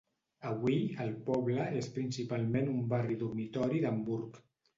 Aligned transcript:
Avui, 0.51 0.77
el 1.03 1.11
poble 1.27 1.67
és 1.81 1.89
principalment 1.99 2.73
un 2.73 2.81
barri 2.95 3.19
dormitori 3.21 3.85
d'Hamburg. 3.87 4.43